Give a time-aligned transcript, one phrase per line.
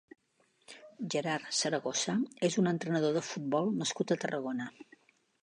[1.15, 2.15] Gerard Zaragoza
[2.49, 4.69] és un entrenador de futbol nascut a Tarragona.